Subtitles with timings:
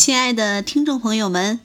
[0.00, 1.60] 亲爱的听众朋友们，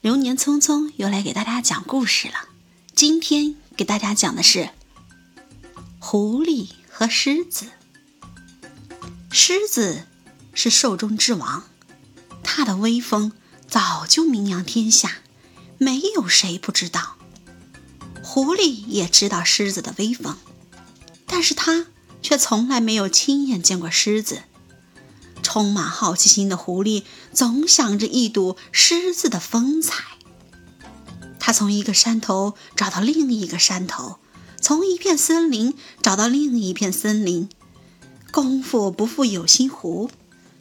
[0.00, 2.48] 流年匆匆又来给大家讲故事了。
[2.96, 4.70] 今天给大家讲的是
[6.00, 7.66] 狐狸和狮子。
[9.30, 10.08] 狮子
[10.52, 11.62] 是兽中之王，
[12.42, 13.30] 它的威风
[13.68, 15.18] 早就名扬天下，
[15.78, 17.18] 没有谁不知道。
[18.20, 20.36] 狐狸也知道狮子的威风，
[21.24, 21.86] 但是它
[22.20, 24.42] 却从来没有亲眼见过狮子。
[25.52, 30.04] 充满好奇心的狐狸总想着一睹狮子的风采。
[31.40, 34.20] 他从一个山头找到另一个山头，
[34.60, 37.48] 从一片森林找到另一片森林，
[38.30, 40.08] 功夫不负有心狐，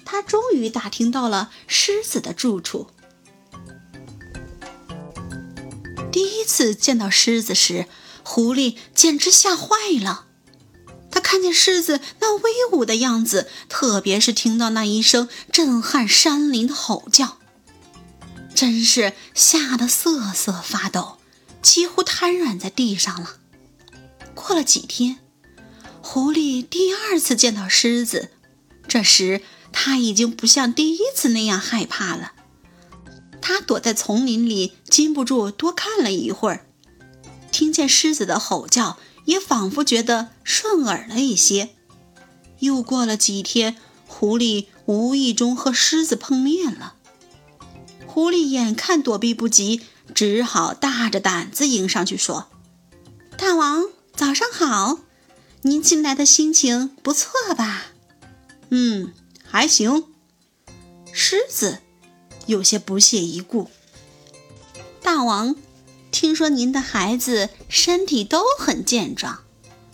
[0.05, 2.87] 他终于打听到了狮子的住处。
[6.11, 7.85] 第一次见到狮子时，
[8.23, 10.28] 狐狸简直吓坏了。
[11.29, 17.37] 看见狮子那威武的样子，特别是听到那一声震撼山林的吼叫，
[18.55, 21.19] 真是吓得瑟瑟发抖，
[21.61, 23.35] 几乎瘫软在地上了。
[24.33, 25.19] 过了几天，
[26.01, 28.31] 狐狸第二次见到狮子，
[28.87, 32.31] 这时他已经不像第一次那样害怕了。
[33.39, 36.65] 他躲在丛林里，禁不住多看了一会儿，
[37.51, 38.97] 听见狮子的吼叫。
[39.29, 41.69] 也仿佛觉得顺耳了一些。
[42.59, 43.77] 又过了几天，
[44.07, 46.95] 狐狸无意中和狮子碰面了。
[48.07, 49.81] 狐狸眼看躲避不及，
[50.15, 52.47] 只好大着胆子迎上去说
[53.37, 53.85] ：“大王，
[54.15, 54.97] 早上好！
[55.61, 57.91] 您近来的心情不错吧
[58.71, 59.13] ？”“嗯，
[59.47, 60.05] 还行。”
[61.13, 61.79] 狮子
[62.47, 63.69] 有些不屑一顾。
[65.03, 65.55] “大王。”
[66.19, 69.39] 听说您的孩子身体都很健壮。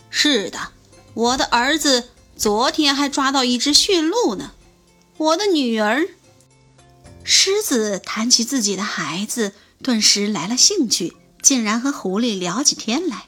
[0.09, 0.71] 是的，
[1.13, 4.53] 我的儿子昨天还抓到一只驯鹿呢。
[5.17, 6.07] 我的女儿，
[7.23, 9.53] 狮子谈起自己的孩子，
[9.83, 13.27] 顿时来了兴趣，竟然和狐狸聊起天来。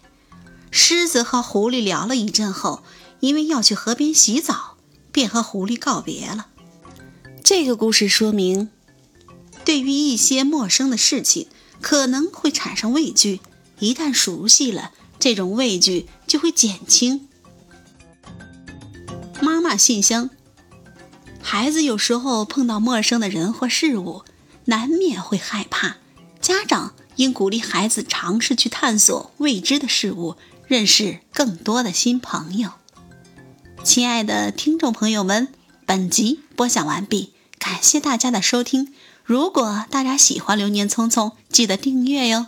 [0.72, 2.81] 狮子和狐狸聊了一阵后，
[3.19, 4.75] 因为要去河边洗澡，
[5.12, 6.47] 便和狐狸告别了。
[7.44, 8.72] 这个故事说明，
[9.63, 11.47] 对于一些陌生的事情。
[11.81, 13.39] 可能会产生畏惧，
[13.79, 17.27] 一旦熟悉了，这种畏惧就会减轻。
[19.41, 20.29] 妈妈信箱，
[21.41, 24.23] 孩子有时候碰到陌生的人或事物，
[24.65, 25.97] 难免会害怕。
[26.41, 32.71] 家长应鼓励孩子尝试去探索未知的事物，认识更多的新朋友。
[33.83, 35.47] 亲爱的听众朋友们，
[35.85, 38.94] 本集播讲完毕，感谢大家的收听。
[39.27, 42.45] 如果大家喜欢《流年匆匆》，记得订阅哟。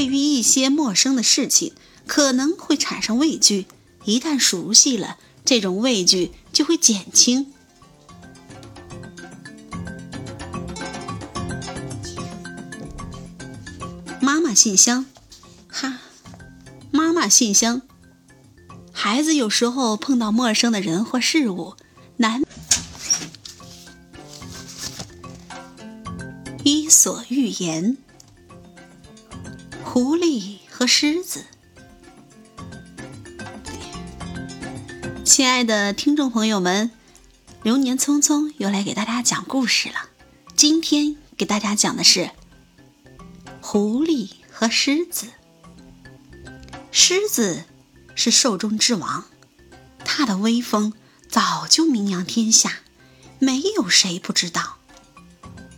[0.00, 1.74] 对于一些陌生的事情
[2.06, 3.66] 可能会产生畏惧，
[4.06, 7.52] 一旦熟悉了，这种畏惧就会减轻。
[14.22, 15.04] 妈妈信箱，
[15.68, 16.00] 哈，
[16.90, 17.82] 妈妈信箱。
[18.92, 21.76] 孩子有时候碰到陌生的人或事物，
[22.16, 22.40] 难。
[26.64, 27.98] 《伊索寓言》：
[29.92, 31.46] 狐狸和狮子。
[35.24, 36.92] 亲爱的听众朋友们，
[37.64, 39.96] 流年匆匆又来给大家讲故事了。
[40.54, 42.30] 今天给大家讲的是
[43.60, 45.26] 狐狸和狮子。
[46.92, 47.64] 狮子。
[48.14, 49.24] 是兽中之王，
[50.04, 50.92] 它的威风
[51.28, 52.80] 早就名扬天下，
[53.38, 54.76] 没有谁不知道。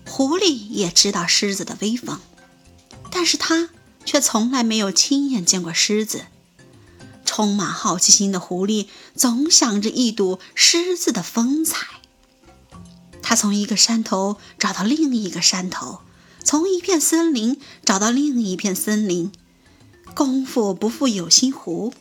[0.07, 2.19] 狐狸也知道狮子的威风，
[3.13, 3.71] 但是它
[4.05, 6.27] 却从来没有亲眼见过狮子。
[7.25, 11.87] 充满好奇心的狐狸总想着一睹狮子的风采。
[13.23, 16.01] 他从一个山头找到另一个山头，
[16.45, 19.33] 从一片森林找到另一片森林，
[20.15, 21.95] 功夫不负有心狐。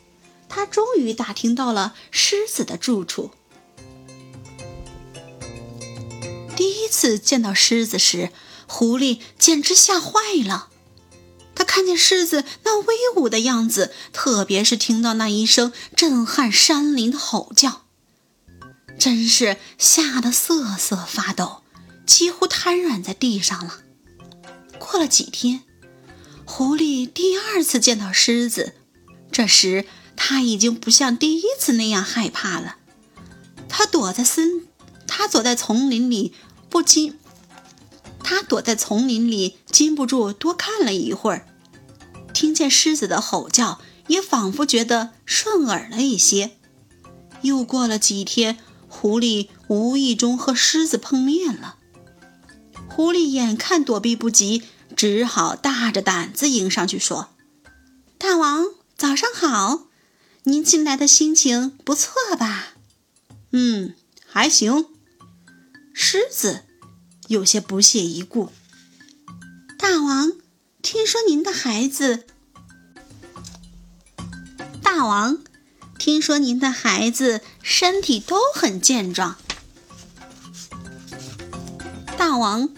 [0.50, 3.30] 他终于打听到了狮子的住处。
[6.54, 8.30] 第一次见到狮子时，
[8.66, 10.68] 狐狸简直吓坏了。
[11.54, 17.82] 他看见狮子那威武的样子，特别是听到那一声震撼山林的吼叫，
[18.98, 21.62] 真是吓得瑟瑟发抖，
[22.06, 23.80] 几乎瘫软在地上了。
[24.78, 25.62] 过了几天，
[26.44, 28.74] 狐狸第二次见到狮子，
[29.30, 29.86] 这时。
[30.14, 32.76] 他已经不像第一次那样害怕了。
[33.68, 34.68] 他躲在森，
[35.08, 36.32] 他躲在丛林里，
[36.68, 37.18] 不禁，
[38.24, 41.46] 他躲在丛林里，禁不住多看了一会儿。
[42.32, 46.56] 听见狮子的吼叫，也仿佛觉得顺耳了一些。
[47.42, 51.76] 又过了几天，狐狸无意中和狮子碰面了。
[52.88, 54.62] 狐狸眼看躲避不及，
[54.96, 57.30] 只好大着胆子迎上去说
[58.18, 59.88] ：“大王，早上好。”
[60.44, 62.74] 您近来的心情不错吧？
[63.52, 63.94] 嗯，
[64.26, 64.86] 还行。
[65.92, 66.64] 狮子
[67.32, 68.52] 有些不屑一顾。
[69.78, 70.32] 大王，
[70.82, 72.26] 听说您的孩子……
[74.82, 75.38] 大王，
[75.98, 79.38] 听说您的孩子身体都很健壮。
[82.18, 82.68] 大王，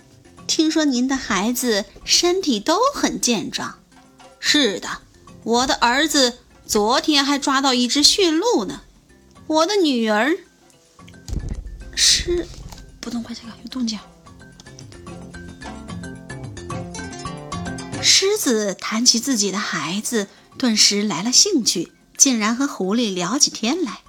[0.47, 3.81] 听说您的孩子身体都很健壮。
[4.39, 5.01] 是的，
[5.43, 6.39] 我的儿子。
[6.65, 8.83] 昨天还抓到一只驯鹿呢，
[9.49, 10.39] 我的女儿
[11.95, 12.47] 是
[13.01, 13.99] 不动，快这个有动静。
[18.05, 24.01] 狮子谈起自己的孩子，顿时来了兴趣，竟然和狐狸聊起天来。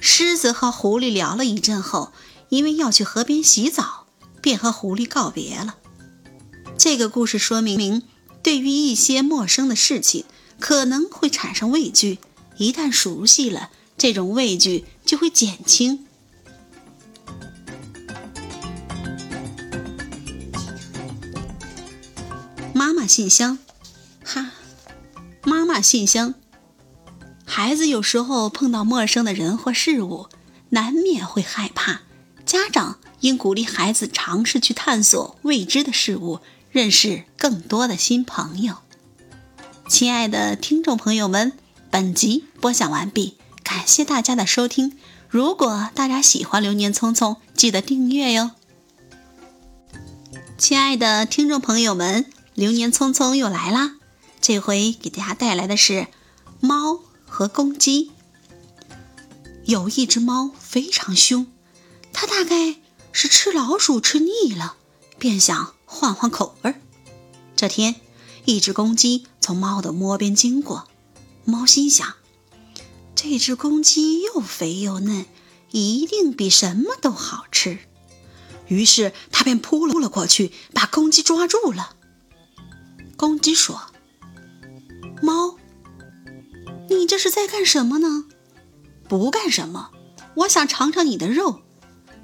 [0.00, 2.12] 狮子和狐狸聊了一阵后，
[2.48, 4.06] 因为要去河边洗澡，
[4.42, 5.76] 便和狐狸告别了。
[6.76, 8.02] 这个故事说明，
[8.42, 10.24] 对于一些陌生的事情。
[10.58, 12.18] 可能会产生畏惧，
[12.58, 16.04] 一旦熟悉了，这种畏惧就会减轻。
[22.80, 23.58] 妈妈信箱，
[24.24, 24.52] 哈，
[25.44, 26.32] 妈妈信箱。
[27.44, 30.30] 孩子有时候碰到陌生的人或事物，
[30.70, 32.00] 难免会害怕。
[32.46, 38.76] 家长应鼓励孩子尝试去探索未知的事物，认识更多的新朋友。
[39.86, 41.52] 亲爱的听众朋友们，
[41.90, 44.96] 本集播讲完毕，感谢大家的收听。
[45.28, 48.52] 如果大家喜欢《流年匆匆》，记得订阅哟。
[50.56, 52.24] 亲爱的听众朋友们，
[52.60, 53.94] 《流年匆匆》又来啦！
[54.42, 56.08] 这回给大家带来的是
[56.60, 58.10] 猫和公鸡。
[59.64, 61.46] 有一只猫非常凶，
[62.12, 62.76] 它大概
[63.12, 64.76] 是吃老鼠吃腻了，
[65.18, 66.82] 便想换换口味儿。
[67.56, 67.96] 这天。
[68.44, 70.86] 一只公鸡从猫的窝边经过，
[71.46, 72.14] 猫心想：
[73.14, 75.24] 这只公鸡又肥又嫩，
[75.70, 77.78] 一定比什么都好吃。
[78.68, 81.96] 于是它便扑了过去，把公鸡抓住了。
[83.20, 83.82] 公鸡说
[85.20, 85.58] ：“猫，
[86.88, 88.24] 你这是在干什么呢
[89.10, 89.90] ？”“不干什么，
[90.36, 91.60] 我想尝尝你的肉，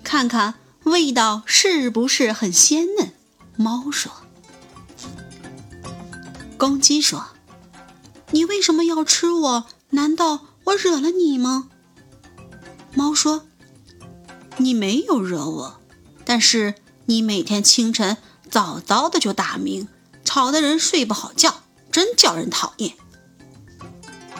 [0.03, 3.13] 看看味道是不是很鲜嫩。”
[3.63, 4.11] 猫说。
[6.57, 7.27] 公鸡说
[8.33, 9.67] ：“你为什么要吃我？
[9.91, 11.69] 难道我惹了你吗？”
[12.97, 13.45] 猫说
[14.57, 15.81] ：“你没有惹我，
[16.25, 18.17] 但是你每天清晨
[18.51, 19.89] 早早的就打鸣，
[20.37, 22.95] 吵得人睡不好觉，真叫人讨厌。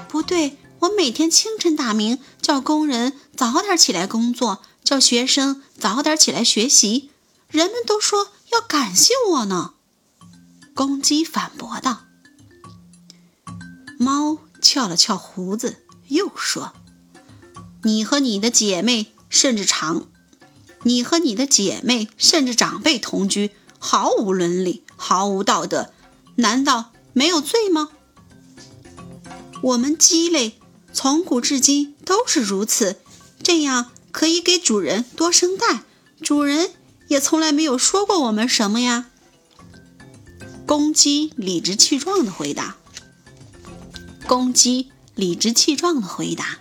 [0.09, 7.13] 不对，我每天清晨打鸣，叫工人早点起来工作，叫学生早点起来学习，
[7.49, 9.73] 人们都说要感谢我呢。
[10.75, 12.03] 公鸡反驳道。
[13.99, 16.75] 猫翘了翘胡子，又说
[17.85, 20.07] ：“你和你的姐妹，甚至长，
[20.83, 25.93] 你和你的姐妹，甚至长辈同居，毫无伦理，毫无道德，
[26.37, 27.91] 难道没有罪吗？
[29.63, 30.59] 我们鸡类
[30.93, 33.01] 从古至今都是如此，
[33.43, 35.85] 这样可以给主人多生蛋，
[36.21, 36.71] 主人
[37.09, 39.07] 也从来没有说过我们什么呀。”
[40.67, 42.77] 公鸡理直气壮的回答。
[44.27, 46.59] 公鸡理直气壮的回答。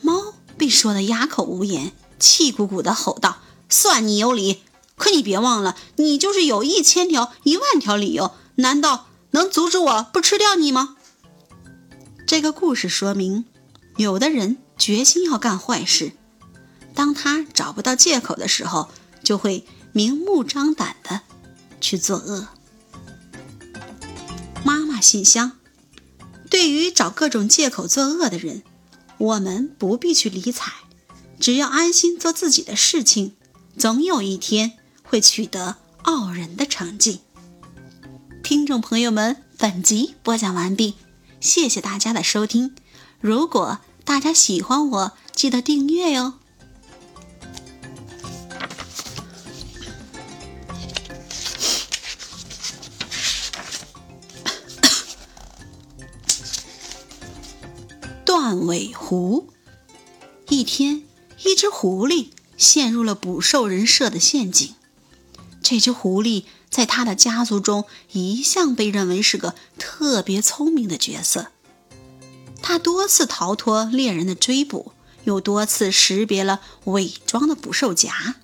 [0.00, 3.38] 猫被说的哑口无言，气鼓鼓的吼道
[3.70, 4.62] ：“算你有理，
[4.98, 10.96] 可你别忘了，你就是有一千条、一万条理由，难道能阻止我不吃掉你吗？”
[12.26, 13.46] 这个故事说明，
[13.96, 16.12] 有的人决心要干坏事，
[16.94, 18.90] 当他找不到借口的时候，
[19.24, 21.22] 就会明目张胆的
[21.80, 22.48] 去作恶。
[24.64, 25.52] 妈妈信箱。
[26.50, 28.62] 对于找各种借口作恶的人，
[29.18, 30.72] 我们不必去理睬，
[31.38, 33.36] 只要安心做自己的事情，
[33.76, 34.78] 总有一天
[35.08, 37.20] 会取得傲人的成绩。
[38.42, 40.96] 听众朋友们，本集播讲完毕，
[41.40, 42.74] 谢谢大家的收听。
[43.20, 46.34] 如果大家喜欢我，记得订阅哟。
[58.26, 59.48] 断尾狐。
[60.50, 61.02] 一天，
[61.44, 64.74] 一只狐狸陷入了捕兽人设的陷阱。
[65.68, 71.48] 这只狐狸在他的家族中一向被认为是个特别聪明的角色。
[72.62, 74.92] 他多次逃脱猎人的追捕，
[75.24, 78.36] 又多次识别了伪装的捕兽夹。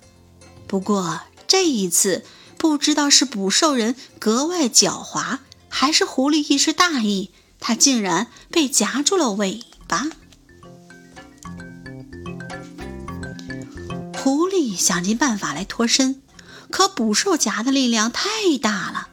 [0.67, 2.23] 不过这一次，
[2.59, 9.63] 不知道是捕兽人格外狡猾，还是狐狸一时大意，他竟然被夹住了尾。
[9.87, 10.05] 巴，
[14.15, 16.21] 狐狸想尽办法来脱身，
[16.75, 19.07] 可捕兽夹的力量太大了，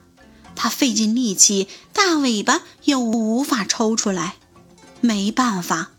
[0.57, 4.35] 它费尽力气，大尾巴又无法抽出来。
[5.01, 5.93] 没办法，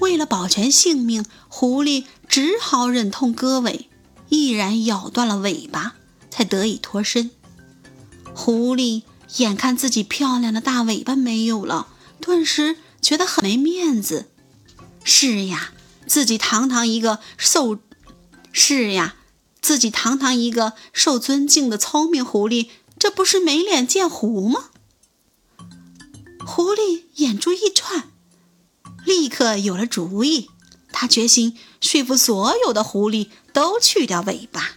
[0.00, 3.88] 为了保全性命，狐狸只好忍痛割尾，
[4.28, 5.94] 毅然咬断了尾巴，
[6.28, 7.30] 才得以脱身。
[8.34, 9.04] 狐狸。
[9.36, 11.86] 眼看自己漂亮的大尾巴没有了，
[12.20, 14.30] 顿时觉得很没面子。
[15.04, 15.70] 是呀，
[16.08, 17.78] 自己堂堂一个受，
[18.58, 19.16] 是呀，
[19.60, 24.70] 自己堂堂一个受尊敬的聪明狐狸，这不是没脸见狐吗？
[26.46, 28.04] 狐狸眼珠一转，
[29.04, 30.48] 立刻有了主意。
[30.90, 34.76] 他决心说服所有的狐狸都去掉尾巴。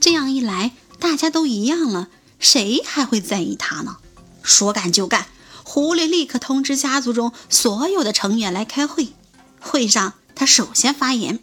[0.00, 2.08] 这样一来，大家都一样了，
[2.38, 3.98] 谁还会在意他呢？
[4.42, 5.26] 说干就干，
[5.62, 9.12] 狐狸立刻通知家族中所有的成员来开会。
[9.60, 11.38] 会上，他首先发言：“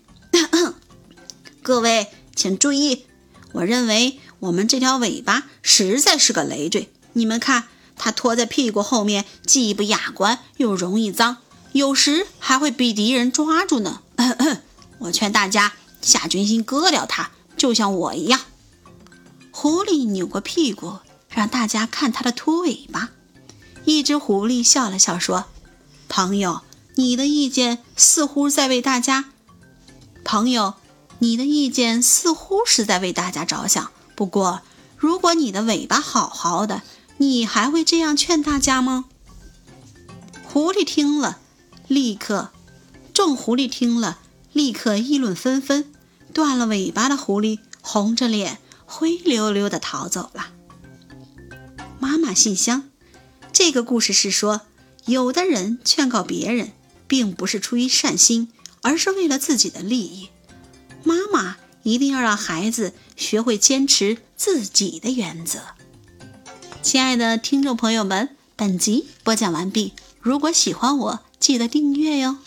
[1.62, 3.06] 各位，请注意，
[3.54, 6.92] 我认为我们这条尾巴实在是个累赘。
[7.14, 11.38] 你们看，它拖在屁股后面，既不雅观，又容易脏，
[11.72, 14.02] 有时还会被敌人抓住呢。
[15.00, 18.40] 我劝大家下决心割掉它，就像我一样。”
[19.52, 21.00] 狐狸扭过屁股，
[21.30, 23.10] 让大家看它的秃尾巴。
[23.86, 25.46] 一只狐狸笑了笑说
[26.08, 26.62] ：“朋友，
[26.98, 29.26] 你的意见似乎在为大家……
[30.24, 30.74] 朋友，
[31.20, 33.92] 你的意见似乎是在为大家着想。
[34.16, 34.62] 不过，
[34.98, 36.82] 如果你的尾巴好好的，
[37.18, 39.06] 你还会这样劝大家吗？”
[40.44, 41.40] 狐狸听了，
[41.88, 42.50] 立刻；
[43.14, 44.18] 众狐狸听了，
[44.52, 45.94] 立刻议论纷纷。
[46.34, 48.60] 断了尾巴的狐狸红着脸。
[48.90, 50.48] 灰溜溜的逃走了。
[52.00, 52.90] 妈妈信箱，
[53.52, 54.62] 这个故事是说，
[55.06, 56.72] 有的人劝告别人，
[57.08, 60.30] 并不是出于善心，而是为了自己的利益。
[61.04, 65.60] 妈妈一定要让孩子学会坚持自己的原则。
[66.82, 69.94] 亲爱的听众朋友们，本集播讲完毕。
[70.20, 72.38] 如果喜欢我，记得订阅哟。